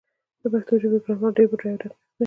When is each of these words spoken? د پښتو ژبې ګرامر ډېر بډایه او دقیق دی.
د 0.41 0.41
پښتو 0.53 0.73
ژبې 0.81 0.97
ګرامر 1.03 1.31
ډېر 1.37 1.47
بډایه 1.49 1.71
او 1.77 1.79
دقیق 1.81 1.91
دی. 1.93 1.97